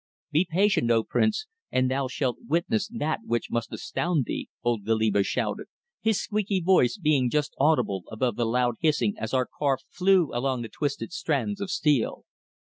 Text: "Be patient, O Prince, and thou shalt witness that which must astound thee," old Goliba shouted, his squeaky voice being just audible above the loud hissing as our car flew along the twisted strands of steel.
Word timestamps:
"Be 0.31 0.47
patient, 0.49 0.89
O 0.89 1.03
Prince, 1.03 1.45
and 1.71 1.91
thou 1.91 2.07
shalt 2.07 2.37
witness 2.47 2.87
that 2.87 3.19
which 3.23 3.51
must 3.51 3.71
astound 3.71 4.25
thee," 4.25 4.49
old 4.63 4.83
Goliba 4.83 5.21
shouted, 5.23 5.67
his 6.01 6.19
squeaky 6.19 6.59
voice 6.59 6.97
being 6.97 7.29
just 7.29 7.53
audible 7.59 8.05
above 8.11 8.35
the 8.35 8.45
loud 8.45 8.77
hissing 8.79 9.13
as 9.19 9.31
our 9.31 9.45
car 9.59 9.77
flew 9.91 10.31
along 10.33 10.63
the 10.63 10.69
twisted 10.69 11.13
strands 11.13 11.61
of 11.61 11.69
steel. 11.69 12.25